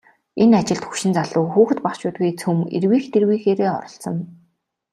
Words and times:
Энэ 0.43 0.55
ажилд 0.59 0.83
хөгшин 0.85 1.11
залуу, 1.17 1.45
хүүхэд 1.53 1.79
багачуудгүй 1.85 2.31
цөм 2.41 2.57
эрвийх 2.77 3.05
дэрвийхээрээ 3.13 3.69
оролцоно. 3.77 4.23